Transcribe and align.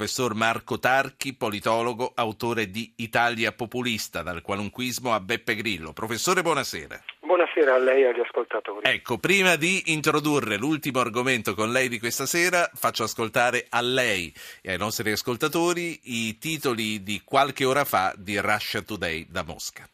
professor 0.00 0.34
Marco 0.34 0.78
Tarchi, 0.78 1.34
politologo, 1.34 2.12
autore 2.14 2.70
di 2.70 2.90
Italia 2.96 3.52
Populista, 3.52 4.22
dal 4.22 4.40
qualunquismo 4.40 5.12
a 5.12 5.20
Beppe 5.20 5.54
Grillo. 5.54 5.92
Professore, 5.92 6.40
buonasera. 6.40 6.98
Buonasera 7.20 7.74
a 7.74 7.78
lei 7.78 8.04
e 8.04 8.06
agli 8.06 8.20
ascoltatori. 8.20 8.90
Ecco, 8.90 9.18
prima 9.18 9.56
di 9.56 9.92
introdurre 9.92 10.56
l'ultimo 10.56 11.00
argomento 11.00 11.52
con 11.52 11.70
lei 11.70 11.90
di 11.90 11.98
questa 11.98 12.24
sera, 12.24 12.70
faccio 12.72 13.02
ascoltare 13.02 13.66
a 13.68 13.82
lei 13.82 14.32
e 14.62 14.72
ai 14.72 14.78
nostri 14.78 15.10
ascoltatori 15.12 16.00
i 16.04 16.38
titoli 16.38 17.02
di 17.02 17.20
qualche 17.22 17.66
ora 17.66 17.84
fa 17.84 18.14
di 18.16 18.38
Russia 18.38 18.80
Today 18.80 19.26
da 19.28 19.42
Mosca. 19.42 19.86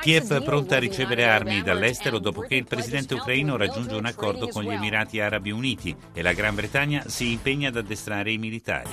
Kiev 0.00 0.42
pronta 0.42 0.74
a 0.74 0.78
ricevere 0.80 1.28
armi 1.28 1.62
dall'estero 1.62 2.18
dopo 2.18 2.40
che 2.40 2.56
il 2.56 2.64
presidente 2.64 3.14
ucraino 3.14 3.56
raggiunge 3.56 3.94
un 3.94 4.04
accordo 4.04 4.48
con 4.48 4.64
gli 4.64 4.72
Emirati 4.72 5.20
Arabi 5.20 5.52
Uniti 5.52 5.94
e 6.12 6.22
la 6.22 6.32
Gran 6.32 6.56
Bretagna 6.56 7.04
si 7.06 7.30
impegna 7.30 7.68
ad 7.68 7.76
addestrare 7.76 8.32
i 8.32 8.38
militari. 8.38 8.88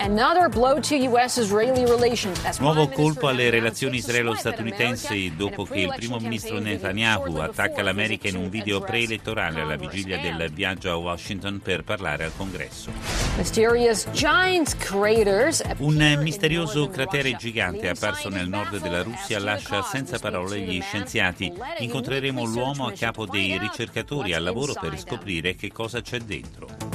Nuovo 2.60 2.88
colpo 2.90 3.28
alle 3.28 3.50
relazioni 3.50 3.98
israelo-statunitensi 3.98 5.34
dopo 5.36 5.64
che 5.64 5.80
il 5.80 5.94
primo 5.96 6.20
ministro 6.20 6.60
Netanyahu 6.60 7.38
attacca 7.38 7.82
l'America 7.82 8.28
in 8.28 8.36
un 8.36 8.50
video 8.50 8.82
preelettorale 8.82 9.62
alla 9.62 9.78
vigilia 9.78 10.20
del 10.20 10.52
viaggio 10.54 10.92
a 10.92 10.96
Washington 10.96 11.60
per 11.60 11.84
parlare 11.84 12.24
al 12.24 12.34
Congresso. 12.38 13.21
Un 15.78 16.20
misterioso 16.22 16.90
cratere 16.90 17.36
gigante 17.38 17.88
apparso 17.88 18.30
nel 18.30 18.50
nord 18.50 18.78
della 18.80 19.04
Russia 19.04 19.40
lascia 19.40 19.82
senza 19.84 20.20
parole 20.20 20.60
gli 20.60 20.82
scienziati. 20.82 21.52
Incontreremo 21.80 22.44
l'uomo 22.44 22.88
a 22.88 22.92
capo 22.92 23.26
dei 23.26 23.58
ricercatori 23.58 24.34
al 24.34 24.44
lavoro 24.44 24.74
per 24.80 25.00
scoprire 25.00 25.56
che 25.56 25.72
cosa 25.72 26.02
c'è 26.02 26.20
dentro. 26.20 26.91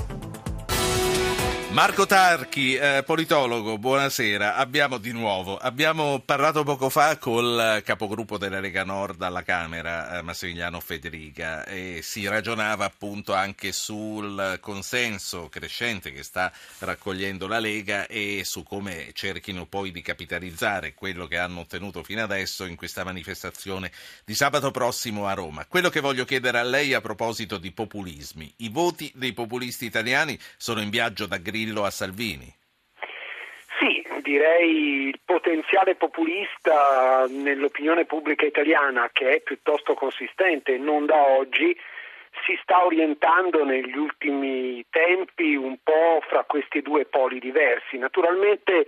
Marco 1.77 2.07
Tarchi, 2.07 2.75
eh, 2.75 3.03
politologo, 3.05 3.77
buonasera. 3.77 4.57
Abbiamo 4.57 4.97
di 4.97 5.13
nuovo, 5.13 5.59
abbiamo 5.59 6.21
parlato 6.25 6.65
poco 6.65 6.89
fa 6.89 7.19
col 7.19 7.83
capogruppo 7.85 8.39
della 8.39 8.61
Lega 8.61 8.83
Nord 8.83 9.21
alla 9.21 9.43
Camera, 9.43 10.17
eh, 10.17 10.23
Massimiliano 10.23 10.81
Federica, 10.81 11.67
e 11.67 12.01
si 12.03 12.27
ragionava 12.27 12.87
appunto 12.87 13.35
anche 13.35 13.73
sul 13.73 14.57
consenso 14.63 15.51
crescente 15.51 16.13
che 16.13 16.23
sta 16.23 16.51
raccogliendo 16.79 17.47
la 17.47 17.59
Lega 17.59 18.07
e 18.07 18.41
su 18.47 18.63
come 18.63 19.11
cerchino 19.13 19.67
poi 19.67 19.93
di 19.93 20.01
capitalizzare 20.01 20.95
quello 20.95 21.27
che 21.27 21.37
hanno 21.37 21.61
ottenuto 21.61 22.03
fino 22.03 22.23
adesso 22.23 22.65
in 22.65 22.75
questa 22.77 23.05
manifestazione 23.05 23.93
di 24.25 24.35
sabato 24.35 24.71
prossimo 24.71 25.27
a 25.27 25.35
Roma. 25.35 25.67
Quello 25.67 25.91
che 25.91 26.01
voglio 26.01 26.25
chiedere 26.25 26.59
a 26.59 26.63
lei 26.63 26.95
a 26.95 27.03
proposito 27.03 27.59
di 27.59 27.71
populismi. 27.71 28.51
I 28.57 28.71
voti 28.71 29.13
dei 29.15 29.35
populisti 29.35 29.85
italiani 29.85 30.39
sono 30.57 30.81
in 30.81 30.89
viaggio 30.89 31.27
da 31.27 31.37
Grillo 31.37 31.65
Grillo 31.67 31.85
a 31.85 31.91
Salvini? 31.91 32.55
Sì, 33.81 34.07
direi 34.23 35.09
il 35.09 35.21
potenziale 35.25 35.97
populista 35.97 37.27
nell'opinione 37.29 38.05
pubblica 38.05 38.47
italiana, 38.47 39.11
che 39.13 39.37
è 39.37 39.41
piuttosto 39.41 39.95
consistente, 39.95 40.79
non 40.79 41.07
da 41.07 41.27
oggi, 41.27 41.77
si 42.47 42.57
sta 42.63 42.85
orientando 42.85 43.65
negli 43.65 43.97
ultimi 43.97 44.85
tempi 44.91 45.57
un 45.57 45.77
po' 45.83 46.23
fra 46.29 46.45
questi 46.45 46.83
due 46.83 47.05
poli 47.05 47.41
diversi. 47.41 47.99
Naturalmente 47.99 48.87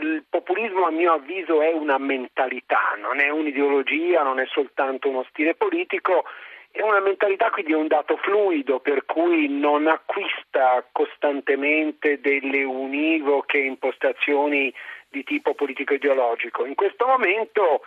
il 0.00 0.24
populismo 0.28 0.86
a 0.86 0.90
mio 0.90 1.14
avviso 1.14 1.62
è 1.62 1.72
una 1.72 1.98
mentalità, 1.98 2.96
non 3.00 3.20
è 3.20 3.30
un'ideologia, 3.30 4.22
non 4.22 4.38
è 4.38 4.46
soltanto 4.46 5.08
uno 5.08 5.24
stile 5.30 5.54
politico 5.54 6.24
è 6.72 6.80
una 6.80 7.00
mentalità 7.00 7.50
quindi 7.50 7.74
un 7.74 7.86
dato 7.86 8.16
fluido 8.16 8.80
per 8.80 9.04
cui 9.04 9.46
non 9.48 9.86
acquista 9.86 10.84
costantemente 10.90 12.18
delle 12.20 12.64
univoche 12.64 13.58
impostazioni 13.58 14.72
di 15.08 15.22
tipo 15.22 15.52
politico-ideologico. 15.54 16.64
In 16.64 16.74
questo 16.74 17.06
momento 17.06 17.82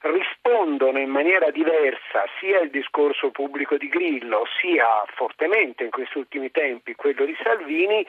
rispondono 0.00 0.98
in 0.98 1.08
maniera 1.08 1.50
diversa 1.50 2.24
sia 2.38 2.60
il 2.60 2.68
discorso 2.70 3.30
pubblico 3.30 3.78
di 3.78 3.88
Grillo 3.88 4.46
sia 4.60 5.02
fortemente 5.14 5.84
in 5.84 5.90
questi 5.90 6.18
ultimi 6.18 6.50
tempi 6.50 6.94
quello 6.94 7.24
di 7.24 7.36
Salvini 7.42 8.06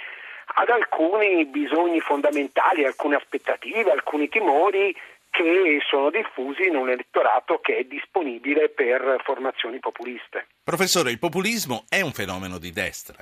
ad 0.55 0.69
alcuni 0.69 1.45
bisogni 1.45 1.99
fondamentali, 2.01 2.85
alcune 2.85 3.15
aspettative, 3.15 3.91
alcuni 3.91 4.27
timori 4.27 4.95
che 5.43 5.79
sono 5.87 6.09
diffusi 6.09 6.65
in 6.65 6.75
un 6.75 6.89
elettorato 6.89 7.59
che 7.59 7.77
è 7.77 7.83
disponibile 7.83 8.69
per 8.69 9.21
formazioni 9.23 9.79
populiste. 9.79 10.47
Professore, 10.63 11.11
il 11.11 11.19
populismo 11.19 11.85
è 11.89 12.01
un 12.01 12.11
fenomeno 12.11 12.57
di 12.57 12.71
destra? 12.71 13.17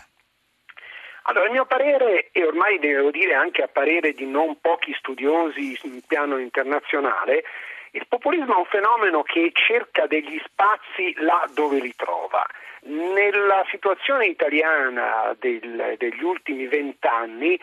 Allora, 1.24 1.46
il 1.46 1.52
mio 1.52 1.66
parere, 1.66 2.30
e 2.31 2.46
ormai 2.46 2.80
devo 2.80 3.09
dire 3.09 3.34
anche 3.34 3.64
a 3.64 3.68
parere 3.68 4.14
di 4.14 4.26
non 4.26 4.59
pochi 4.62 4.94
studiosi 4.94 5.78
in 5.84 6.02
piano 6.06 6.38
internazionale, 6.38 7.44
il 7.92 8.06
populismo 8.08 8.56
è 8.56 8.58
un 8.58 8.66
fenomeno 8.66 9.24
che 9.24 9.52
cerca 9.53 10.06
degli 10.06 10.40
spazi 10.46 11.16
là 11.18 11.47
dove 11.53 11.80
li 11.80 11.94
trova. 11.96 12.46
Nella 12.84 13.66
situazione 13.72 14.28
italiana 14.28 15.36
del, 15.40 15.96
degli 15.97 16.22
ultimi 16.22 16.68
vent'anni 16.68 17.59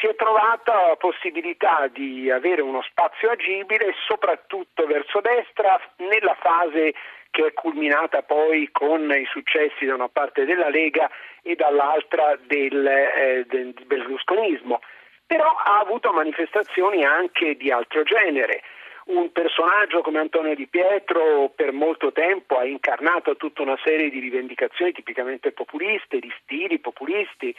si 0.00 0.06
è 0.06 0.14
trovata 0.14 0.88
la 0.88 0.96
possibilità 0.96 1.88
di 1.88 2.30
avere 2.30 2.62
uno 2.62 2.82
spazio 2.82 3.30
agibile 3.30 3.94
soprattutto 4.06 4.86
verso 4.86 5.20
destra 5.20 5.78
nella 5.96 6.34
fase 6.40 6.94
che 7.30 7.48
è 7.48 7.52
culminata 7.52 8.22
poi 8.22 8.70
con 8.72 9.10
i 9.12 9.26
successi 9.30 9.84
da 9.84 9.94
una 9.94 10.08
parte 10.08 10.46
della 10.46 10.70
Lega 10.70 11.10
e 11.42 11.54
dall'altra 11.54 12.38
del, 12.40 12.86
eh, 12.86 13.44
del 13.46 13.74
berlusconismo, 13.84 14.80
però 15.26 15.50
ha 15.50 15.80
avuto 15.80 16.12
manifestazioni 16.12 17.04
anche 17.04 17.56
di 17.56 17.70
altro 17.70 18.04
genere. 18.04 18.62
Un 19.06 19.30
personaggio 19.32 20.00
come 20.00 20.18
Antonio 20.18 20.54
Di 20.54 20.66
Pietro 20.66 21.52
per 21.54 21.72
molto 21.72 22.10
tempo 22.10 22.56
ha 22.56 22.64
incarnato 22.64 23.36
tutta 23.36 23.62
una 23.62 23.78
serie 23.84 24.08
di 24.08 24.18
rivendicazioni 24.18 24.92
tipicamente 24.92 25.52
populiste, 25.52 26.18
di 26.18 26.32
stili 26.42 26.78
populisti, 26.78 27.54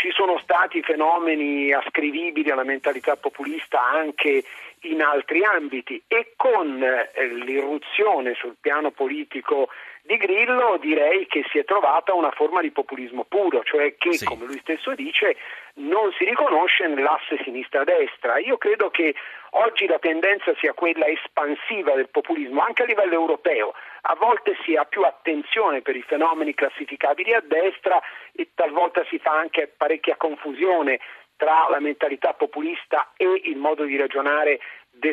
ci 0.00 0.10
sono 0.12 0.38
stati 0.38 0.80
fenomeni 0.80 1.74
ascrivibili 1.74 2.50
alla 2.50 2.64
mentalità 2.64 3.16
populista 3.16 3.82
anche 3.82 4.42
in 4.84 5.02
altri 5.02 5.44
ambiti 5.44 6.02
e 6.08 6.32
con 6.36 6.82
eh, 6.82 7.26
l'irruzione 7.44 8.32
sul 8.32 8.56
piano 8.58 8.92
politico 8.92 9.68
di 10.02 10.16
Grillo 10.16 10.78
direi 10.80 11.26
che 11.26 11.44
si 11.50 11.58
è 11.58 11.64
trovata 11.64 12.14
una 12.14 12.30
forma 12.30 12.60
di 12.60 12.70
populismo 12.70 13.24
puro, 13.24 13.62
cioè 13.62 13.94
che, 13.96 14.14
sì. 14.14 14.24
come 14.24 14.46
lui 14.46 14.58
stesso 14.60 14.94
dice, 14.94 15.36
non 15.74 16.10
si 16.12 16.24
riconosce 16.24 16.86
nell'asse 16.86 17.38
sinistra-destra. 17.44 18.38
Io 18.38 18.56
credo 18.56 18.90
che 18.90 19.14
oggi 19.50 19.86
la 19.86 19.98
tendenza 19.98 20.54
sia 20.58 20.72
quella 20.72 21.06
espansiva 21.06 21.94
del 21.94 22.08
populismo, 22.08 22.62
anche 22.62 22.82
a 22.82 22.86
livello 22.86 23.14
europeo. 23.14 23.74
A 24.02 24.14
volte 24.14 24.56
si 24.64 24.74
ha 24.74 24.84
più 24.84 25.02
attenzione 25.02 25.82
per 25.82 25.96
i 25.96 26.02
fenomeni 26.02 26.54
classificabili 26.54 27.34
a 27.34 27.42
destra 27.44 28.00
e 28.32 28.48
talvolta 28.54 29.04
si 29.08 29.18
fa 29.18 29.32
anche 29.32 29.72
parecchia 29.76 30.16
confusione 30.16 30.98
tra 31.36 31.68
la 31.70 31.80
mentalità 31.80 32.34
populista 32.34 33.12
e 33.16 33.40
il 33.44 33.56
modo 33.56 33.84
di 33.84 33.96
ragionare 33.96 34.60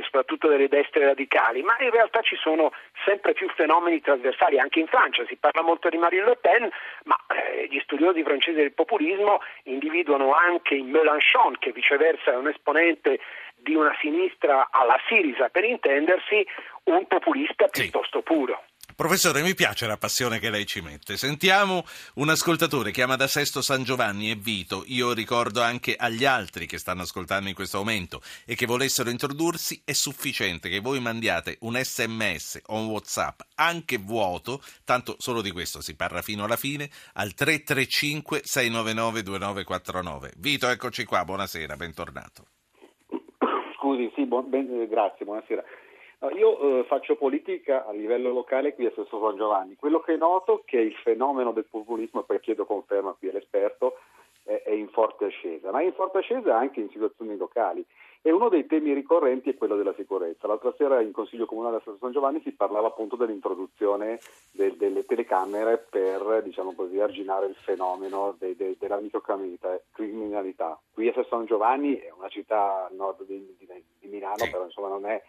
soprattutto 0.03 0.47
delle 0.47 0.67
destre 0.67 1.05
radicali, 1.05 1.61
ma 1.63 1.75
in 1.79 1.89
realtà 1.89 2.21
ci 2.21 2.35
sono 2.35 2.71
sempre 3.05 3.33
più 3.33 3.49
fenomeni 3.49 4.01
trasversali, 4.01 4.59
anche 4.59 4.79
in 4.79 4.87
Francia 4.87 5.25
si 5.27 5.35
parla 5.35 5.61
molto 5.61 5.89
di 5.89 5.97
Marine 5.97 6.25
Le 6.25 6.37
Pen, 6.37 6.69
ma 7.03 7.15
eh, 7.27 7.67
gli 7.69 7.79
studiosi 7.79 8.23
francesi 8.23 8.57
del 8.57 8.73
populismo 8.73 9.41
individuano 9.63 10.33
anche 10.33 10.75
in 10.75 10.89
Mélenchon, 10.89 11.57
che 11.59 11.71
viceversa 11.71 12.31
è 12.31 12.35
un 12.35 12.47
esponente 12.47 13.19
di 13.55 13.75
una 13.75 13.95
sinistra 13.99 14.67
alla 14.71 14.99
Sirisa, 15.07 15.49
per 15.49 15.63
intendersi, 15.63 16.45
un 16.85 17.05
populista 17.07 17.67
piuttosto 17.67 18.21
puro. 18.21 18.63
Professore, 18.97 19.43
mi 19.43 19.53
piace 19.53 19.85
la 19.85 19.95
passione 19.95 20.39
che 20.39 20.49
lei 20.49 20.65
ci 20.65 20.81
mette. 20.81 21.17
Sentiamo 21.17 21.83
un 22.15 22.29
ascoltatore, 22.29 22.89
chiama 22.89 23.15
da 23.15 23.27
Sesto 23.27 23.61
San 23.61 23.83
Giovanni, 23.83 24.31
è 24.31 24.35
Vito. 24.35 24.81
Io 24.87 25.13
ricordo 25.13 25.61
anche 25.61 25.95
agli 25.95 26.25
altri 26.25 26.65
che 26.65 26.79
stanno 26.79 27.03
ascoltando 27.03 27.47
in 27.47 27.53
questo 27.53 27.77
momento 27.77 28.21
e 28.43 28.55
che 28.55 28.65
volessero 28.65 29.11
introdursi, 29.11 29.83
è 29.85 29.91
sufficiente 29.91 30.67
che 30.67 30.79
voi 30.79 30.99
mandiate 30.99 31.57
un 31.59 31.75
sms 31.75 32.61
o 32.65 32.79
un 32.79 32.87
whatsapp, 32.87 33.41
anche 33.57 33.99
vuoto, 33.99 34.61
tanto 34.83 35.13
solo 35.19 35.43
di 35.43 35.51
questo 35.51 35.79
si 35.79 35.95
parla 35.95 36.23
fino 36.23 36.43
alla 36.43 36.55
fine, 36.55 36.89
al 37.13 37.35
335 37.35 38.41
699 38.45 39.21
2949. 39.21 40.31
Vito, 40.37 40.69
eccoci 40.69 41.05
qua, 41.05 41.23
buonasera, 41.23 41.75
bentornato. 41.75 42.45
Scusi, 43.75 44.11
sì, 44.15 44.25
buon, 44.25 44.49
ben, 44.49 44.87
grazie, 44.89 45.23
buonasera. 45.23 45.63
Io 46.19 46.79
eh, 46.79 46.83
faccio 46.85 47.15
politica 47.15 47.85
a 47.85 47.91
livello 47.91 48.31
locale 48.31 48.73
qui 48.73 48.87
a 48.87 48.91
Sesto 48.95 49.19
San 49.19 49.37
Giovanni. 49.37 49.75
Quello 49.75 49.99
che 49.99 50.15
noto 50.15 50.59
è 50.59 50.61
che 50.65 50.77
il 50.77 50.95
fenomeno 50.95 51.51
del 51.51 51.65
populismo, 51.69 52.21
e 52.21 52.23
poi 52.23 52.39
chiedo 52.39 52.65
conferma 52.65 53.15
qui 53.17 53.29
all'esperto, 53.29 53.99
è, 54.43 54.63
è 54.63 54.71
in 54.71 54.89
forte 54.89 55.25
ascesa, 55.25 55.71
ma 55.71 55.81
è 55.81 55.83
in 55.83 55.93
forte 55.93 56.17
ascesa 56.19 56.57
anche 56.57 56.79
in 56.79 56.89
situazioni 56.89 57.37
locali. 57.37 57.85
E 58.23 58.31
uno 58.31 58.49
dei 58.49 58.65
temi 58.65 58.93
ricorrenti 58.93 59.51
è 59.51 59.55
quello 59.55 59.75
della 59.75 59.93
sicurezza. 59.93 60.47
L'altra 60.47 60.73
sera 60.75 61.01
in 61.01 61.11
Consiglio 61.11 61.45
Comunale 61.45 61.77
a 61.77 61.81
San 61.99 62.11
Giovanni 62.11 62.41
si 62.41 62.51
parlava 62.51 62.87
appunto 62.87 63.15
dell'introduzione 63.15 64.19
del, 64.51 64.75
delle 64.75 65.05
telecamere 65.05 65.77
per 65.77 66.41
diciamo 66.43 66.73
così, 66.73 66.99
arginare 66.99 67.45
il 67.45 67.55
fenomeno 67.55 68.35
de, 68.39 68.55
de, 68.55 68.75
della 68.79 68.99
microcriminalità. 68.99 70.79
Qui 70.91 71.07
a 71.09 71.25
San 71.29 71.45
Giovanni 71.45 71.95
è 71.99 72.11
una 72.17 72.27
città 72.27 72.87
a 72.87 72.89
nord 72.91 73.23
di, 73.23 73.55
di, 73.57 73.67
di 73.99 74.07
Milano, 74.07 74.47
però 74.51 74.63
insomma 74.63 74.89
non 74.89 75.05
è 75.05 75.23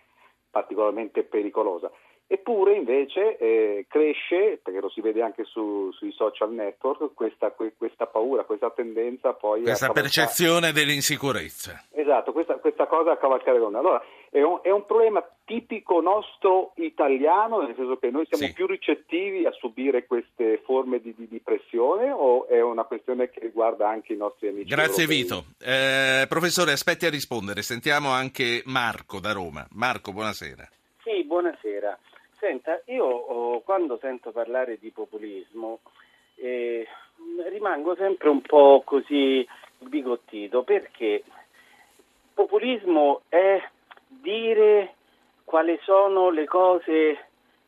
particolarmente 0.51 1.23
pericolosa. 1.25 1.91
Eppure 2.31 2.75
invece 2.75 3.39
eh, 3.39 3.87
cresce, 3.89 4.61
perché 4.63 4.81
lo 4.81 4.91
si 4.91 5.01
vede 5.01 5.23
anche 5.23 5.45
su, 5.45 5.91
sui 5.93 6.13
social 6.13 6.53
network, 6.53 7.15
questa, 7.15 7.51
questa, 7.53 8.07
paura, 8.07 8.45
questa 8.45 8.71
tendenza 8.71 9.33
poi 9.33 9.63
questa 9.63 9.93
percezione 9.93 10.73
dell'insicurezza. 10.73 11.85
Esatto, 11.91 12.33
questa, 12.33 12.57
questa 12.57 12.87
cosa 12.87 13.13
a 13.13 13.17
cavalcare 13.17 13.59
l'onda. 13.59 13.79
Allora, 13.79 14.03
è 14.31 14.43
un, 14.43 14.61
è 14.63 14.71
un, 14.71 14.85
problema 14.85 15.27
tipico 15.45 16.01
nostro 16.01 16.73
italiano, 16.77 17.63
nel 17.63 17.75
senso 17.75 17.97
che 17.97 18.11
noi 18.11 18.27
siamo 18.27 18.45
sì. 18.47 18.53
più 18.53 18.67
ricettivi 18.67 19.47
a 19.47 19.53
subire 19.53 20.07
queste 20.07 20.61
forme 20.65 21.01
di, 21.01 21.15
di, 21.17 21.27
di, 21.29 21.41
pressione 21.41 22.11
o 22.11 22.47
è 22.47 22.61
una 22.61 22.85
questione 22.85 23.31
che 23.31 23.41
riguarda 23.41 23.89
anche 23.89 24.13
i 24.13 24.17
nostri 24.17 24.49
amici 24.49 24.69
Grazie 24.69 25.05
europei? 25.05 25.23
Vito. 25.23 25.45
Eh, 25.61 26.27
professore, 26.29 26.73
aspetti 26.73 27.07
a 27.07 27.11
rispondere. 27.11 27.63
Sentiamo 27.63 28.11
anche 28.11 28.63
Marco 28.67 29.21
da 29.21 29.33
Roma. 29.33 29.67
Marco, 29.73 30.13
buonasera. 30.13 30.69
Sì, 31.03 31.25
buonasera. 31.25 31.99
Senta, 32.39 32.81
io 32.87 33.05
oh, 33.05 33.61
quando 33.63 33.99
sento 34.01 34.31
parlare 34.31 34.79
di 34.79 34.91
populismo 34.91 35.81
eh, 36.37 36.87
rimango 37.49 37.97
sempre 37.97 38.29
un 38.29 38.43
po' 38.43 38.83
così 38.85 39.47
bigottito 39.79 40.63
perché 40.63 41.25
populismo 42.35 43.23
è 43.29 43.61
quali 45.59 45.77
sono 45.83 46.31
le 46.31 46.45
cose 46.45 47.19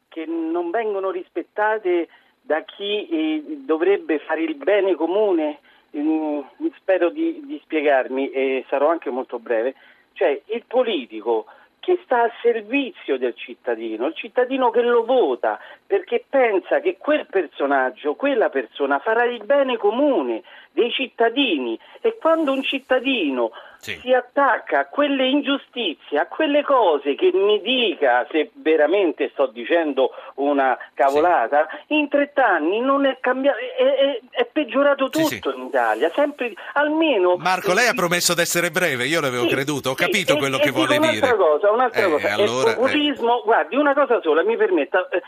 che 0.07 0.25
non 0.25 0.71
vengono 0.71 1.11
rispettate 1.11 2.07
da 2.41 2.63
chi 2.63 3.09
eh, 3.09 3.43
dovrebbe 3.65 4.21
fare 4.21 4.43
il 4.43 4.55
bene 4.55 4.95
comune. 4.95 5.59
Mm, 5.97 6.39
spero 6.77 7.11
di, 7.11 7.41
di 7.45 7.61
spiegarmi 7.65 8.31
e 8.31 8.65
sarò 8.69 8.91
anche 8.91 9.11
molto 9.11 9.41
breve. 9.41 9.75
Cioè 10.13 10.41
il 10.47 10.63
politico 10.69 11.47
che 11.81 11.99
sta 12.05 12.23
a 12.23 12.33
servizio 12.43 13.19
del 13.19 13.35
cittadino, 13.35 14.07
il 14.07 14.15
cittadino 14.15 14.71
che 14.71 14.83
lo 14.83 15.05
vota 15.05 15.59
perché 15.85 16.25
pensa 16.29 16.79
che 16.79 16.97
quel 16.97 17.27
personaggio, 17.27 18.15
quella 18.15 18.51
persona 18.51 19.01
farà 19.01 19.25
il 19.25 19.45
bene 19.45 19.77
comune 19.77 20.45
dei 20.71 20.93
cittadini 20.93 21.77
e 22.01 22.17
quando 22.19 22.53
un 22.53 22.63
cittadino 22.63 23.51
sì. 23.81 23.99
si 24.03 24.13
attacca 24.13 24.81
a 24.81 24.87
quelle 24.87 25.27
ingiustizie, 25.27 26.19
a 26.19 26.27
quelle 26.27 26.63
cose 26.63 27.15
che 27.15 27.31
mi 27.33 27.61
dica 27.61 28.27
se 28.31 28.51
veramente 28.55 29.31
sto 29.33 29.47
dicendo 29.47 30.11
una 30.37 30.77
cavolata, 30.95 31.67
sì. 31.87 31.99
in 31.99 32.09
trent'anni 32.09 32.81
non 32.81 33.07
è 33.07 33.19
cambiato, 33.21 33.59
è, 33.59 33.83
è, 33.83 34.21
è 34.31 34.45
peggiorato 34.45 35.09
tutto 35.09 35.27
sì, 35.27 35.41
in 35.55 35.67
Italia, 35.67 36.11
sempre 36.11 36.53
almeno... 36.75 37.37
Marco, 37.37 37.73
lei 37.73 37.89
ha 37.89 37.95
promesso 37.95 38.35
di 38.35 38.43
essere 38.43 38.71
breve, 38.71 39.07
io 39.07 39.21
l'avevo 39.21 39.47
creduto, 39.47 39.91
ho 39.91 39.95
capito 39.95 40.37
quello 40.37 40.59
e, 40.59 40.61
che 40.61 40.69
e 40.69 40.73
vuole 40.73 40.97
un'altra 40.99 41.27
dire. 41.27 41.37
Cosa, 41.37 41.71
un'altra 41.71 42.07
eh, 42.07 42.11
cosa, 42.11 42.35
allora, 42.35 42.75
populismo, 42.75 43.39
eh. 43.39 43.43
guardi, 43.45 43.77
una 43.77 43.95
cosa 43.95 44.21
sola, 44.21 44.45
mi 44.45 44.57
permetta, 44.57 45.09
eh, 45.09 45.23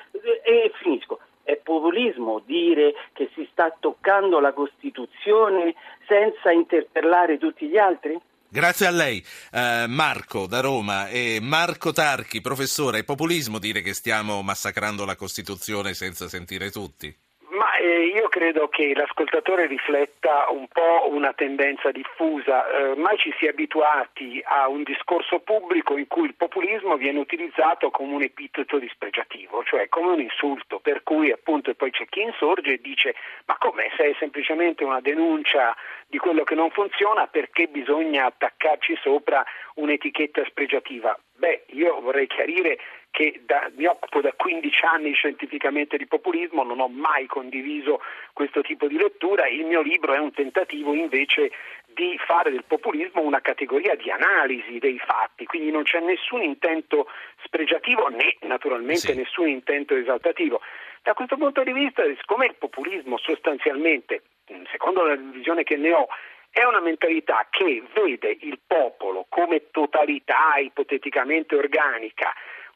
e 0.45 0.73
finisco. 0.75 1.19
È 1.45 1.57
populismo 1.57 2.41
dire 2.47 2.95
che 3.13 3.29
si 3.35 3.49
sta 3.51 3.75
toccando 3.81 4.39
la 4.39 4.53
Costituzione 4.53 5.75
senza 6.07 6.53
interpellare 6.53 7.37
tutti 7.39 7.67
gli 7.67 7.77
altri? 7.77 8.17
Grazie 8.53 8.85
a 8.85 8.91
lei, 8.91 9.25
eh, 9.51 9.87
Marco 9.89 10.47
da 10.47 10.61
Roma 10.61 11.09
e 11.09 11.39
Marco 11.41 11.91
Tarchi, 11.91 12.43
professore. 12.43 12.99
È 12.99 13.03
populismo 13.03 13.59
dire 13.59 13.81
che 13.81 13.95
stiamo 13.95 14.43
massacrando 14.43 15.07
la 15.07 15.17
Costituzione 15.17 15.95
senza 15.95 16.29
sentire 16.29 16.71
tutti? 16.71 17.17
Eh, 17.83 18.13
io 18.15 18.29
credo 18.29 18.69
che 18.69 18.95
l'ascoltatore 18.95 19.67
rifletta 19.67 20.47
un 20.51 20.69
po' 20.69 21.09
una 21.11 21.33
tendenza 21.33 21.91
diffusa. 21.91 22.65
Eh, 22.71 22.91
ormai 22.91 23.19
ci 23.19 23.35
si 23.41 23.47
è 23.47 23.49
abituati 23.49 24.41
a 24.45 24.69
un 24.69 24.85
discorso 24.85 25.41
pubblico 25.41 25.97
in 25.97 26.07
cui 26.07 26.27
il 26.27 26.37
populismo 26.37 26.95
viene 26.95 27.19
utilizzato 27.19 27.91
come 27.91 28.15
un 28.15 28.23
epiteto 28.23 28.79
dispregiativo, 28.79 29.65
cioè 29.65 29.89
come 29.89 30.13
un 30.13 30.21
insulto, 30.21 30.79
per 30.79 31.03
cui 31.03 31.33
appunto 31.33 31.75
poi 31.75 31.91
c'è 31.91 32.07
chi 32.07 32.21
insorge 32.21 32.75
e 32.75 32.81
dice 32.81 33.17
ma 33.47 33.57
come 33.59 33.91
se 33.97 34.11
è 34.11 34.15
semplicemente 34.17 34.85
una 34.85 35.01
denuncia 35.01 35.75
di 36.07 36.19
quello 36.19 36.45
che 36.45 36.55
non 36.55 36.71
funziona 36.71 37.27
perché 37.27 37.67
bisogna 37.67 38.27
attaccarci 38.27 38.97
sopra 39.03 39.45
un'etichetta 39.75 40.45
spregiativa? 40.45 41.19
Beh, 41.35 41.65
io 41.71 42.01
vorrei 42.01 42.29
chiarire 42.29 42.79
che 43.11 43.43
da, 43.45 43.71
mi 43.77 43.85
occupo 43.87 44.21
da 44.21 44.33
15 44.33 44.72
anni 44.83 45.13
scientificamente 45.13 45.97
di 45.97 46.07
populismo, 46.07 46.63
non 46.63 46.81
ho 46.81 46.89
mai 46.89 47.27
condiviso 47.27 48.01
questo 48.33 48.63
tipo 48.63 48.87
di 48.87 48.97
lettura, 48.97 49.49
il 49.49 49.65
mio 49.65 49.83
libro 49.83 50.15
è 50.15 50.19
un 50.19 50.33
tentativo 50.33 50.95
invece 50.95 51.51
di 51.87 52.19
fare 52.27 52.51
del 52.51 52.65
populismo 52.65 53.23
una 53.23 53.41
categoria 53.41 53.95
di 53.95 54.11
analisi 54.11 54.79
dei 54.79 54.99
fatti, 54.99 55.45
quindi 55.45 55.71
non 55.71 55.83
c'è 55.83 56.01
nessun 56.01 56.43
intento 56.43 57.09
spregiativo 57.45 58.09
né 58.09 58.37
naturalmente 58.41 59.13
sì. 59.13 59.15
nessun 59.15 59.49
intento 59.49 59.95
esaltativo. 59.95 60.61
Da 61.03 61.15
questo 61.15 61.37
punto 61.37 61.63
di 61.63 61.73
vista, 61.73 62.05
siccome 62.05 62.47
il 62.47 62.55
populismo 62.57 63.19
sostanzialmente, 63.19 64.23
secondo 64.71 65.05
la 65.05 65.17
visione 65.17 65.65
che 65.65 65.77
ne 65.77 65.93
ho, 65.93 66.07
è 66.51 66.65
una 66.65 66.81
mentalità 66.81 67.47
che 67.51 67.83
vede 67.95 68.37
il 68.41 68.59
popolo 68.67 69.25
come 69.29 69.71
totalità 69.71 70.57
ipoteticamente 70.59 71.57
organica, 71.57 72.33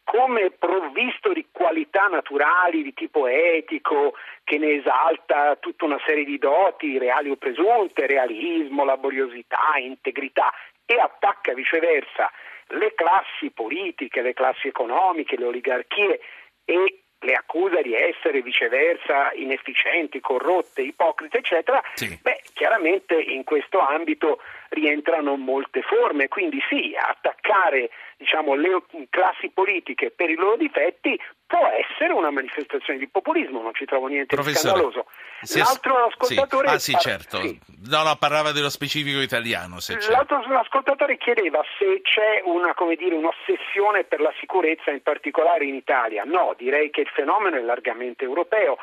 come 0.06 0.52
provvisto 0.52 1.32
di 1.32 1.48
qualità 1.50 2.06
naturali 2.06 2.84
di 2.84 2.94
tipo 2.94 3.26
etico, 3.26 4.14
che 4.44 4.56
ne 4.56 4.74
esalta 4.74 5.56
tutta 5.56 5.84
una 5.84 6.00
serie 6.06 6.24
di 6.24 6.38
doti, 6.38 6.96
reali 6.96 7.28
o 7.28 7.34
presunte, 7.34 8.06
realismo, 8.06 8.84
laboriosità, 8.84 9.76
integrità, 9.80 10.52
e 10.86 10.94
attacca 11.00 11.54
viceversa 11.54 12.30
le 12.68 12.94
classi 12.94 13.50
politiche, 13.50 14.22
le 14.22 14.32
classi 14.32 14.68
economiche, 14.68 15.36
le 15.36 15.46
oligarchie 15.46 16.20
e 16.64 17.00
le 17.18 17.32
accusa 17.32 17.82
di 17.82 17.92
essere 17.92 18.42
viceversa 18.42 19.32
inefficienti, 19.32 20.20
corrotte, 20.20 20.82
ipocrite, 20.82 21.38
eccetera, 21.38 21.82
sì. 21.94 22.16
beh, 22.22 22.42
chiaramente 22.54 23.20
in 23.20 23.42
questo 23.42 23.80
ambito 23.80 24.38
rientrano 24.70 25.36
molte 25.36 25.82
forme, 25.82 26.28
quindi 26.28 26.58
sì, 26.68 26.94
attaccare 26.98 27.90
diciamo, 28.16 28.54
le 28.54 28.82
classi 29.10 29.50
politiche 29.50 30.10
per 30.10 30.30
i 30.30 30.34
loro 30.34 30.56
difetti 30.56 31.18
può 31.46 31.66
essere 31.68 32.12
una 32.12 32.30
manifestazione 32.30 32.98
di 32.98 33.08
populismo, 33.08 33.62
non 33.62 33.74
ci 33.74 33.84
trovo 33.84 34.08
niente 34.08 34.34
Professore, 34.34 34.72
di 34.72 34.90
scandaloso. 34.90 35.06
L'altro 35.54 36.06
ascoltatore... 36.06 36.68
Sì. 36.68 36.74
Ah 36.74 36.78
sì, 36.78 36.92
certo. 36.98 37.40
Sì. 37.40 37.58
No, 37.88 38.02
no, 38.02 38.16
parlava 38.16 38.52
dello 38.52 38.70
specifico 38.70 39.20
italiano. 39.20 39.76
L'altro 40.08 40.42
ascoltatore 40.58 41.18
chiedeva 41.18 41.62
se 41.78 42.00
c'è 42.02 42.42
una, 42.44 42.74
dire, 42.96 43.14
un'ossessione 43.14 44.04
per 44.04 44.20
la 44.20 44.32
sicurezza, 44.40 44.90
in 44.90 45.02
particolare 45.02 45.64
in 45.66 45.74
Italia. 45.74 46.24
No, 46.24 46.54
direi 46.56 46.90
che 46.90 47.02
il 47.02 47.10
fenomeno 47.14 47.56
è 47.56 47.60
largamente 47.60 48.24
europeo 48.24 48.78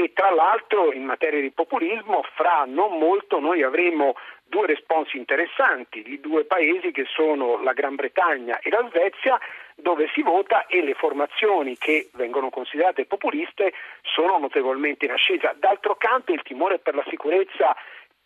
e 0.00 0.12
tra 0.12 0.30
l'altro 0.30 0.92
in 0.92 1.02
materia 1.02 1.40
di 1.40 1.50
populismo 1.50 2.22
fra 2.36 2.62
non 2.64 2.98
molto 3.00 3.40
noi 3.40 3.64
avremo 3.64 4.14
due 4.44 4.68
responsi 4.68 5.16
interessanti 5.16 6.02
di 6.02 6.20
due 6.20 6.44
paesi 6.44 6.92
che 6.92 7.04
sono 7.04 7.60
la 7.64 7.72
Gran 7.72 7.96
Bretagna 7.96 8.60
e 8.60 8.70
la 8.70 8.86
Svezia 8.90 9.40
dove 9.74 10.08
si 10.14 10.22
vota 10.22 10.66
e 10.66 10.84
le 10.84 10.94
formazioni 10.94 11.76
che 11.76 12.10
vengono 12.14 12.48
considerate 12.48 13.06
populiste 13.06 13.72
sono 14.02 14.38
notevolmente 14.38 15.04
in 15.04 15.10
ascesa. 15.10 15.52
D'altro 15.58 15.96
canto 15.96 16.32
il 16.32 16.42
timore 16.42 16.78
per 16.78 16.94
la 16.94 17.04
sicurezza 17.08 17.74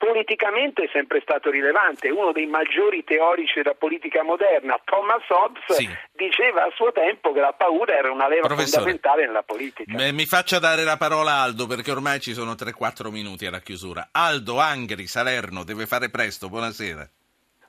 politicamente 0.02 0.82
è 0.82 0.88
sempre 0.90 1.21
stato 1.21 1.49
rilevante. 1.49 2.11
Uno 2.11 2.32
dei 2.32 2.47
maggiori 2.47 3.04
teorici 3.04 3.62
della 3.62 3.75
politica 3.75 4.25
moderna, 4.25 4.76
Thomas 4.82 5.23
Hobbes, 5.28 5.62
sì. 5.78 5.88
diceva 6.12 6.64
a 6.64 6.73
suo 6.75 6.90
tempo 6.90 7.30
che 7.30 7.38
la 7.38 7.52
paura 7.52 7.97
era 7.97 8.11
una 8.11 8.26
leva 8.26 8.49
Professore, 8.49 8.82
fondamentale 8.82 9.26
nella 9.26 9.44
politica. 9.44 10.11
Mi 10.11 10.26
faccia 10.26 10.59
dare 10.59 10.82
la 10.82 10.97
parola 10.97 11.35
a 11.35 11.42
Aldo 11.42 11.68
perché 11.68 11.92
ormai 11.92 12.18
ci 12.18 12.32
sono 12.32 12.54
3-4 12.54 13.12
minuti 13.12 13.47
alla 13.47 13.61
chiusura. 13.61 14.09
Aldo, 14.11 14.59
Angri, 14.59 15.06
Salerno, 15.06 15.62
deve 15.62 15.87
fare 15.87 16.11
presto. 16.11 16.49
Buonasera. 16.49 17.09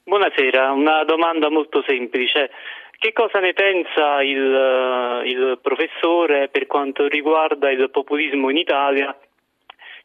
Buonasera, 0.03 0.71
una 0.71 1.03
domanda 1.03 1.51
molto 1.51 1.83
semplice. 1.85 2.49
Che 2.97 3.13
cosa 3.13 3.39
ne 3.41 3.53
pensa 3.53 4.23
il, 4.23 5.21
il 5.25 5.59
professore 5.61 6.49
per 6.49 6.65
quanto 6.65 7.07
riguarda 7.07 7.69
il 7.69 7.91
populismo 7.91 8.49
in 8.49 8.57
Italia 8.57 9.15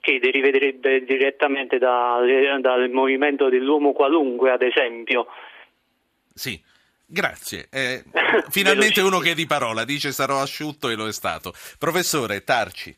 che 0.00 0.18
deriverebbe 0.18 1.04
direttamente 1.04 1.78
da, 1.78 2.18
dal 2.60 2.90
movimento 2.90 3.48
dell'uomo 3.48 3.92
qualunque, 3.92 4.50
ad 4.50 4.62
esempio. 4.62 5.26
Sì. 6.34 6.60
Grazie. 7.10 7.68
Eh, 7.70 8.04
finalmente 8.50 9.00
uno 9.00 9.18
che 9.18 9.30
è 9.30 9.34
di 9.34 9.46
parola 9.46 9.84
dice 9.84 10.12
sarò 10.12 10.42
asciutto 10.42 10.90
e 10.90 10.94
lo 10.94 11.08
è 11.08 11.12
stato. 11.12 11.54
Professore 11.78 12.44
Tarci. 12.44 12.94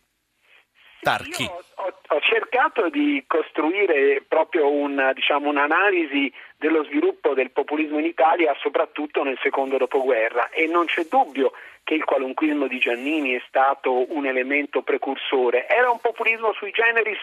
Tarchi. 1.01 1.45
Io 1.45 1.65
ho, 2.13 2.21
cercato 2.21 2.89
di 2.89 3.25
costruire 3.27 4.23
proprio 4.27 4.71
un, 4.71 5.13
diciamo, 5.15 5.49
un'analisi 5.49 6.33
dello 6.57 6.85
sviluppo 6.85 7.35
del 7.35 7.51
populismo 7.51 7.99
in 7.99 8.05
Italia, 8.05 8.55
soprattutto 8.61 9.23
nel 9.23 9.39
secondo 9.43 9.79
dopoguerra, 9.79 10.51
e 10.51 10.67
non 10.67 10.87
c'è 10.87 11.07
dubbio 11.09 11.53
che 11.85 11.95
il 11.95 12.05
qualunquismo 12.05 12.67
di 12.67 12.79
Giannini 12.79 13.33
è 13.33 13.43
stato 13.49 14.13
un 14.15 14.27
elemento 14.27 14.83
precursore. 14.83 15.67
Era 15.67 15.91
un 15.91 15.99
populismo 16.01 16.53
sui 16.53 16.71
generis 16.71 17.19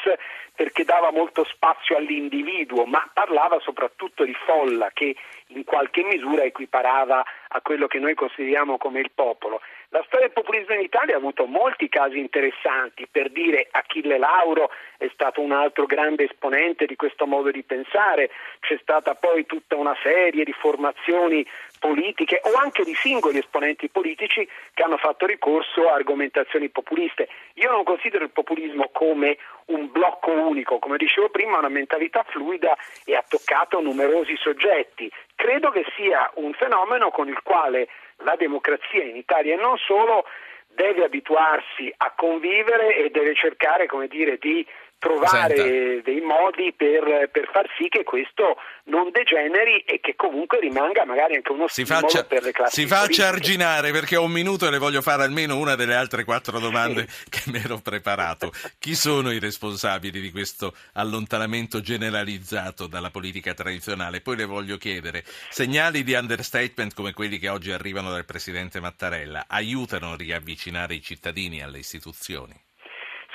perché 0.56 0.84
dava 0.84 1.12
molto 1.12 1.46
spazio 1.46 1.96
all'individuo, 1.96 2.86
ma 2.86 3.08
parlava 3.14 3.60
soprattutto 3.60 4.24
di 4.24 4.36
folla 4.46 4.90
che 4.94 5.16
in 5.48 5.64
qualche 5.64 6.04
misura 6.04 6.44
equiparava 6.44 7.24
a 7.50 7.62
quello 7.62 7.88
che 7.88 8.00
noi 8.00 8.16
consideriamo 8.16 8.78
come 8.78 9.00
il 9.00 9.12
popolo. 9.14 9.62
La 9.92 10.04
storia 10.06 10.26
del 10.28 10.36
populismo 10.36 10.74
in 10.74 10.82
Italia 10.82 11.16
ha 11.16 11.18
avuto 11.18 11.46
molti 11.46 11.88
casi 11.88 12.20
interessanti, 12.20 13.08
per 13.10 13.30
dire 13.32 13.70
Achille 13.72 14.18
Lauro 14.18 14.70
è 14.98 15.10
stato 15.14 15.40
un 15.40 15.54
altro 15.54 15.86
grande 15.86 16.26
esponente 16.26 16.86
di 16.86 16.98
questo 16.98 17.26
modo 17.26 17.52
di 17.52 17.64
pensare, 17.64 18.30
c'è 18.60 18.78
stata 18.82 19.16
poi 19.16 19.46
tutta 19.46 19.78
una 19.78 19.96
serie 20.04 20.44
di 20.44 20.52
formazioni 20.52 21.46
politiche 21.80 22.42
o 22.44 22.58
anche 22.58 22.84
di 22.84 22.94
singoli 22.96 23.40
esponenti 23.40 23.90
politici 23.90 24.48
che 24.74 24.84
hanno 24.84 24.98
fatto 24.98 25.26
ricorso 25.26 25.90
a 25.90 25.94
argomentazioni 25.94 26.70
populiste. 26.70 27.28
Io 27.56 27.72
non 27.72 27.84
considero 27.84 28.24
il 28.24 28.32
populismo 28.32 28.90
come 28.92 29.38
un 29.68 29.92
blocco 29.92 30.32
unico, 30.32 30.80
come 30.80 30.98
dicevo 30.98 31.30
prima, 31.30 31.58
una 31.58 31.70
mentalità 31.70 32.24
fluida 32.28 32.76
e 33.06 33.16
ha 33.16 33.24
toccato 33.28 33.80
numerosi 33.82 34.36
soggetti. 34.38 35.12
Credo 35.36 35.70
che 35.72 35.86
sia 35.96 36.30
un 36.36 36.54
fenomeno 36.54 37.10
con 37.10 37.28
il 37.28 37.42
quale 37.44 37.88
la 38.18 38.36
democrazia 38.36 39.04
in 39.04 39.16
Italia 39.16 39.54
e 39.54 39.58
non 39.58 39.78
solo 39.78 40.26
deve 40.68 41.06
abituarsi 41.06 41.92
a 41.98 42.14
convivere 42.16 42.96
e 42.96 43.10
deve 43.10 43.34
cercare, 43.34 43.88
come 43.88 44.08
dire, 44.08 44.38
di 44.38 44.66
trovare 45.00 45.56
Senta. 45.56 46.10
dei 46.10 46.22
modi 46.22 46.74
per, 46.76 47.30
per, 47.32 47.50
far 47.52 47.68
sì 47.78 47.88
che 47.88 48.04
questo 48.04 48.58
non 48.86 49.12
degeneri 49.12 49.80
e 49.82 50.00
che 50.00 50.16
comunque 50.16 50.60
rimanga 50.60 51.06
magari 51.06 51.36
anche 51.36 51.52
uno 51.52 51.68
si 51.68 51.86
faccia, 51.86 52.24
per 52.24 52.44
le 52.44 52.52
classi 52.52 52.82
Si 52.82 52.88
faccia 52.88 53.28
arginare 53.28 53.92
perché 53.92 54.16
ho 54.16 54.24
un 54.24 54.32
minuto 54.32 54.68
e 54.68 54.72
le 54.72 54.80
voglio 54.80 55.02
fare 55.02 55.24
almeno 55.24 55.58
una 55.58 55.76
delle 55.76 55.94
altre 55.94 56.24
quattro 56.24 56.60
domande 56.60 57.08
sì. 57.08 57.30
che 57.30 57.42
mi 57.52 57.60
ero 57.64 57.78
preparato. 57.78 58.52
Chi 58.80 58.96
sono 58.96 59.32
i 59.32 59.40
responsabili 59.40 60.20
di 60.20 60.32
questo 60.32 60.74
allontanamento 60.94 61.80
generalizzato 61.80 62.88
dalla 62.88 63.12
politica 63.12 63.54
tradizionale? 63.54 64.22
Poi 64.22 64.36
le 64.36 64.46
voglio 64.46 64.78
chiedere, 64.78 65.24
segnali 65.50 66.04
di 66.04 66.14
understatement 66.14 66.94
come 66.96 67.14
quelli 67.14 67.38
che 67.38 67.50
oggi 67.50 67.72
arrivano 67.72 68.10
dal 68.10 68.26
Presidente 68.26 68.80
Mattarella 68.80 69.46
aiutano 69.48 70.14
a 70.14 70.16
riavvicinare 70.16 70.96
i 70.96 71.02
cittadini 71.02 71.62
alle 71.62 71.80
istituzioni? 71.80 72.67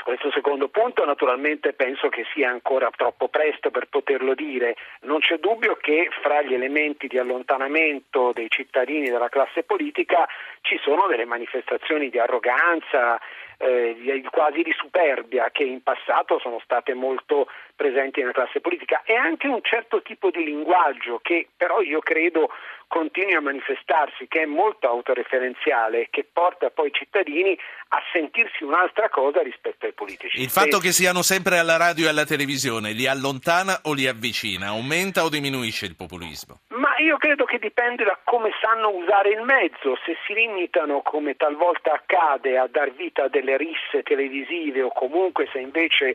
Questo 0.02 0.32
secondo 0.32 0.68
punto 0.68 1.04
naturalmente 1.04 1.74
penso 1.74 2.08
che 2.08 2.24
sia 2.34 2.50
ancora 2.50 2.90
troppo 2.90 3.28
presto 3.28 3.70
per 3.70 3.86
poterlo 3.88 4.34
dire. 4.34 4.74
Non 5.02 5.20
c'è 5.20 5.38
dubbio 5.38 5.76
che 5.76 6.08
fra 6.22 6.42
gli 6.42 6.54
elementi 6.54 7.06
di 7.06 7.18
allontanamento 7.18 8.32
dei 8.32 8.48
cittadini 8.48 9.08
dalla 9.10 9.28
classe 9.28 9.62
politica 9.62 10.26
ci 10.62 10.78
sono 10.82 11.06
delle 11.06 11.24
manifestazioni 11.24 12.10
di 12.10 12.18
arroganza, 12.18 13.20
eh, 13.62 14.22
quasi 14.30 14.62
di 14.62 14.74
superbia 14.76 15.50
che 15.52 15.62
in 15.62 15.82
passato 15.82 16.38
sono 16.40 16.60
state 16.64 16.94
molto 16.94 17.46
presenti 17.76 18.20
nella 18.20 18.32
classe 18.32 18.60
politica 18.60 19.02
e 19.04 19.14
anche 19.14 19.46
un 19.46 19.60
certo 19.62 20.02
tipo 20.02 20.30
di 20.30 20.44
linguaggio 20.44 21.20
che 21.22 21.48
però 21.56 21.80
io 21.80 22.00
credo 22.00 22.50
continui 22.92 23.34
a 23.34 23.40
manifestarsi, 23.40 24.26
che 24.28 24.42
è 24.42 24.44
molto 24.44 24.86
autoreferenziale, 24.86 26.08
che 26.10 26.28
porta 26.30 26.68
poi 26.68 26.88
i 26.88 26.92
cittadini 26.92 27.56
a 27.88 27.98
sentirsi 28.12 28.64
un'altra 28.64 29.08
cosa 29.08 29.40
rispetto 29.40 29.86
ai 29.86 29.94
politici. 29.94 30.40
Il 30.42 30.50
fatto 30.50 30.78
che 30.78 30.92
siano 30.92 31.22
sempre 31.22 31.58
alla 31.58 31.78
radio 31.78 32.06
e 32.06 32.08
alla 32.10 32.26
televisione 32.26 32.92
li 32.92 33.06
allontana 33.06 33.80
o 33.84 33.94
li 33.94 34.06
avvicina? 34.06 34.66
Aumenta 34.68 35.24
o 35.24 35.30
diminuisce 35.30 35.86
il 35.86 35.96
populismo? 35.96 36.60
Io 37.02 37.16
credo 37.16 37.44
che 37.44 37.58
dipende 37.58 38.04
da 38.04 38.16
come 38.22 38.50
sanno 38.60 38.90
usare 38.90 39.30
il 39.30 39.42
mezzo, 39.42 39.98
se 40.06 40.16
si 40.24 40.34
limitano 40.34 41.02
come 41.02 41.34
talvolta 41.34 41.92
accade 41.92 42.56
a 42.56 42.68
dar 42.70 42.92
vita 42.92 43.24
a 43.24 43.28
delle 43.28 43.56
risse 43.56 44.04
televisive 44.04 44.82
o 44.82 44.92
comunque 44.92 45.48
se 45.52 45.58
invece 45.58 46.14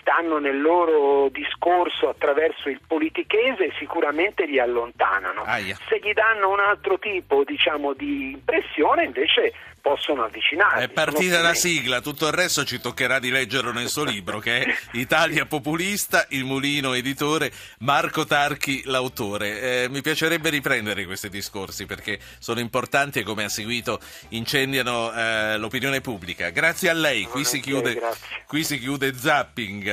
stanno 0.00 0.38
nel 0.38 0.60
loro 0.60 1.28
discorso 1.30 2.10
attraverso 2.10 2.68
il 2.68 2.80
politichese 2.86 3.72
sicuramente 3.78 4.44
li 4.44 4.58
allontanano. 4.58 5.42
Aia. 5.44 5.78
Se 5.88 6.00
gli 6.02 6.12
danno 6.12 6.50
un 6.50 6.60
altro 6.60 6.98
tipo 6.98 7.42
diciamo, 7.42 7.94
di 7.94 8.32
impressione 8.32 9.04
invece 9.04 9.54
possono 9.86 10.24
avvicinarsi. 10.24 10.82
È 10.82 10.88
partita 10.88 11.40
la 11.40 11.54
sigla, 11.54 12.00
tutto 12.00 12.26
il 12.26 12.32
resto 12.32 12.64
ci 12.64 12.80
toccherà 12.80 13.20
di 13.20 13.30
leggerlo 13.30 13.70
nel 13.70 13.86
suo 13.86 14.02
libro 14.02 14.40
che 14.40 14.58
è 14.58 14.76
Italia 14.94 15.46
Populista, 15.46 16.26
il 16.30 16.44
mulino 16.44 16.92
editore, 16.92 17.52
Marco 17.80 18.24
Tarchi 18.24 18.82
l'autore. 18.86 19.84
Eh, 19.84 19.88
mi 19.88 20.00
piacerebbe 20.26 20.50
riprendere 20.50 21.04
questi 21.04 21.28
discorsi 21.28 21.86
perché 21.86 22.18
sono 22.40 22.58
importanti 22.58 23.20
e 23.20 23.22
come 23.22 23.44
ha 23.44 23.48
seguito 23.48 24.00
incendiano 24.30 25.12
eh, 25.12 25.56
l'opinione 25.56 26.00
pubblica. 26.00 26.50
Grazie 26.50 26.90
a 26.90 26.94
lei, 26.94 27.24
qui 27.24 27.44
si, 27.44 27.60
chiude, 27.60 28.00
qui 28.46 28.64
si 28.64 28.78
chiude 28.78 29.16
Zapping. 29.16 29.88